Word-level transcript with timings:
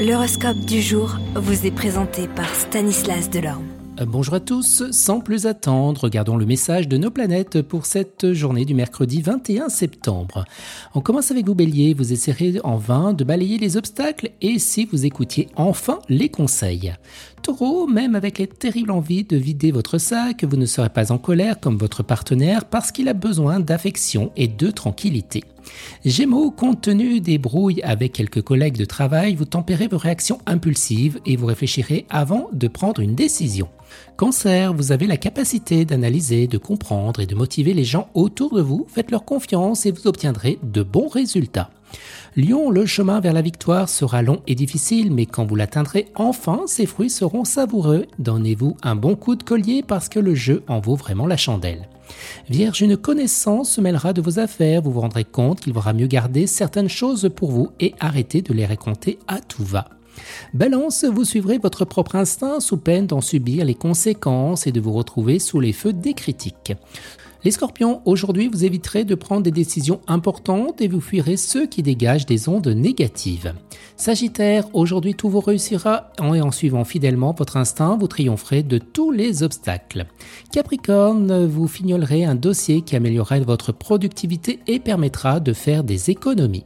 L'horoscope 0.00 0.60
du 0.60 0.80
jour 0.80 1.18
vous 1.34 1.66
est 1.66 1.70
présenté 1.70 2.26
par 2.26 2.48
Stanislas 2.54 3.28
Delorme. 3.28 3.66
Euh, 4.00 4.06
bonjour 4.06 4.32
à 4.32 4.40
tous, 4.40 4.90
sans 4.92 5.20
plus 5.20 5.44
attendre, 5.44 6.00
regardons 6.00 6.38
le 6.38 6.46
message 6.46 6.88
de 6.88 6.96
nos 6.96 7.10
planètes 7.10 7.60
pour 7.60 7.84
cette 7.84 8.32
journée 8.32 8.64
du 8.64 8.72
mercredi 8.72 9.20
21 9.20 9.68
septembre. 9.68 10.46
On 10.94 11.02
commence 11.02 11.30
avec 11.30 11.44
vous 11.44 11.54
Bélier, 11.54 11.92
vous 11.92 12.14
essaierez 12.14 12.60
en 12.64 12.78
vain 12.78 13.12
de 13.12 13.24
balayer 13.24 13.58
les 13.58 13.76
obstacles 13.76 14.30
et 14.40 14.58
si 14.58 14.86
vous 14.86 15.04
écoutiez 15.04 15.50
enfin 15.54 15.98
les 16.08 16.30
conseils. 16.30 16.94
Taureau, 17.42 17.86
même 17.86 18.14
avec 18.14 18.38
les 18.38 18.46
terribles 18.46 18.90
envies 18.90 19.24
de 19.24 19.36
vider 19.36 19.72
votre 19.72 19.98
sac, 19.98 20.44
vous 20.44 20.56
ne 20.56 20.66
serez 20.66 20.90
pas 20.90 21.12
en 21.12 21.18
colère 21.18 21.58
comme 21.58 21.78
votre 21.78 22.02
partenaire 22.02 22.64
parce 22.64 22.92
qu'il 22.92 23.08
a 23.08 23.14
besoin 23.14 23.60
d'affection 23.60 24.30
et 24.36 24.48
de 24.48 24.70
tranquillité. 24.70 25.44
Gémeaux, 26.04 26.50
compte 26.50 26.82
tenu 26.82 27.20
des 27.20 27.38
brouilles 27.38 27.82
avec 27.82 28.12
quelques 28.12 28.42
collègues 28.42 28.76
de 28.76 28.84
travail, 28.84 29.34
vous 29.34 29.44
tempérez 29.44 29.88
vos 29.88 29.98
réactions 29.98 30.38
impulsives 30.46 31.18
et 31.26 31.36
vous 31.36 31.46
réfléchirez 31.46 32.06
avant 32.10 32.48
de 32.52 32.68
prendre 32.68 33.00
une 33.00 33.14
décision. 33.14 33.68
Cancer, 34.16 34.74
vous 34.74 34.92
avez 34.92 35.06
la 35.06 35.16
capacité 35.16 35.84
d'analyser, 35.84 36.46
de 36.46 36.58
comprendre 36.58 37.20
et 37.20 37.26
de 37.26 37.34
motiver 37.34 37.74
les 37.74 37.84
gens 37.84 38.08
autour 38.14 38.54
de 38.54 38.62
vous, 38.62 38.86
faites 38.88 39.10
leur 39.10 39.24
confiance 39.24 39.86
et 39.86 39.92
vous 39.92 40.06
obtiendrez 40.06 40.58
de 40.62 40.82
bons 40.82 41.08
résultats. 41.08 41.70
Lion, 42.36 42.70
le 42.70 42.86
chemin 42.86 43.20
vers 43.20 43.32
la 43.32 43.42
victoire 43.42 43.88
sera 43.88 44.22
long 44.22 44.40
et 44.46 44.54
difficile, 44.54 45.12
mais 45.12 45.26
quand 45.26 45.44
vous 45.44 45.56
l'atteindrez 45.56 46.06
enfin, 46.14 46.62
ses 46.66 46.86
fruits 46.86 47.10
seront 47.10 47.44
savoureux. 47.44 48.06
Donnez-vous 48.20 48.76
un 48.82 48.94
bon 48.94 49.16
coup 49.16 49.34
de 49.34 49.42
collier 49.42 49.82
parce 49.82 50.08
que 50.08 50.20
le 50.20 50.36
jeu 50.36 50.62
en 50.68 50.80
vaut 50.80 50.94
vraiment 50.94 51.26
la 51.26 51.36
chandelle. 51.36 51.88
Vierge, 52.48 52.82
une 52.82 52.96
connaissance 52.96 53.72
se 53.72 53.80
mêlera 53.80 54.12
de 54.12 54.20
vos 54.20 54.38
affaires, 54.38 54.82
vous 54.82 54.92
vous 54.92 55.00
rendrez 55.00 55.24
compte 55.24 55.60
qu'il 55.60 55.72
vaudra 55.72 55.92
mieux 55.92 56.06
garder 56.06 56.46
certaines 56.46 56.88
choses 56.88 57.30
pour 57.34 57.50
vous 57.50 57.70
et 57.80 57.94
arrêter 58.00 58.42
de 58.42 58.52
les 58.52 58.66
raconter 58.66 59.18
à 59.26 59.40
tout 59.40 59.64
va. 59.64 59.88
Balance, 60.54 61.04
vous 61.04 61.24
suivrez 61.24 61.58
votre 61.58 61.84
propre 61.84 62.16
instinct 62.16 62.60
sous 62.60 62.76
peine 62.76 63.06
d'en 63.06 63.20
subir 63.20 63.64
les 63.64 63.74
conséquences 63.74 64.66
et 64.66 64.72
de 64.72 64.80
vous 64.80 64.92
retrouver 64.92 65.38
sous 65.38 65.60
les 65.60 65.72
feux 65.72 65.92
des 65.92 66.14
critiques. 66.14 66.72
Les 67.42 67.52
scorpions, 67.52 68.02
aujourd'hui 68.04 68.48
vous 68.48 68.66
éviterez 68.66 69.04
de 69.04 69.14
prendre 69.14 69.42
des 69.42 69.50
décisions 69.50 70.00
importantes 70.06 70.82
et 70.82 70.88
vous 70.88 71.00
fuirez 71.00 71.38
ceux 71.38 71.66
qui 71.66 71.82
dégagent 71.82 72.26
des 72.26 72.50
ondes 72.50 72.68
négatives. 72.68 73.54
Sagittaire, 73.96 74.66
aujourd'hui 74.74 75.14
tout 75.14 75.30
vous 75.30 75.40
réussira 75.40 76.12
et 76.18 76.42
en 76.42 76.50
suivant 76.50 76.84
fidèlement 76.84 77.32
votre 77.32 77.56
instinct, 77.56 77.96
vous 77.98 78.08
triompherez 78.08 78.62
de 78.62 78.76
tous 78.76 79.10
les 79.10 79.42
obstacles. 79.42 80.04
Capricorne, 80.52 81.46
vous 81.46 81.66
fignolerez 81.66 82.26
un 82.26 82.34
dossier 82.34 82.82
qui 82.82 82.94
améliorera 82.94 83.40
votre 83.40 83.72
productivité 83.72 84.60
et 84.66 84.78
permettra 84.78 85.40
de 85.40 85.54
faire 85.54 85.82
des 85.82 86.10
économies. 86.10 86.64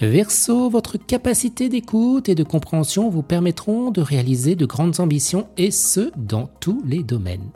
Verseau, 0.00 0.70
votre 0.70 0.96
capacité 0.96 1.68
d'écoute 1.68 2.28
et 2.28 2.34
de 2.34 2.44
compréhension 2.44 3.08
vous 3.08 3.22
permettront 3.22 3.90
de 3.90 4.00
réaliser 4.00 4.54
de 4.54 4.66
grandes 4.66 5.00
ambitions 5.00 5.48
et 5.56 5.70
ce, 5.70 6.10
dans 6.16 6.48
tous 6.60 6.82
les 6.86 7.02
domaines. 7.02 7.50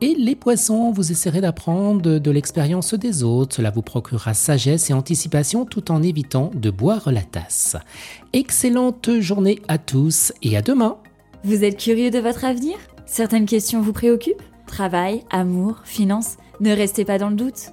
Et 0.00 0.14
les 0.14 0.36
poissons, 0.36 0.92
vous 0.92 1.10
essaierez 1.10 1.40
d'apprendre 1.40 2.18
de 2.18 2.30
l'expérience 2.30 2.94
des 2.94 3.22
autres, 3.22 3.56
cela 3.56 3.70
vous 3.70 3.82
procurera 3.82 4.34
sagesse 4.34 4.90
et 4.90 4.92
anticipation 4.92 5.64
tout 5.64 5.90
en 5.90 6.02
évitant 6.02 6.50
de 6.54 6.70
boire 6.70 7.10
la 7.10 7.22
tasse. 7.22 7.76
Excellente 8.32 9.10
journée 9.20 9.60
à 9.68 9.78
tous 9.78 10.32
et 10.42 10.56
à 10.56 10.62
demain. 10.62 10.98
Vous 11.44 11.64
êtes 11.64 11.78
curieux 11.78 12.10
de 12.10 12.18
votre 12.18 12.44
avenir? 12.44 12.76
Certaines 13.06 13.46
questions 13.46 13.80
vous 13.80 13.92
préoccupent? 13.92 14.42
Travail, 14.66 15.24
amour, 15.30 15.80
finances? 15.84 16.36
Ne 16.60 16.72
restez 16.72 17.04
pas 17.04 17.18
dans 17.18 17.30
le 17.30 17.36
doute 17.36 17.72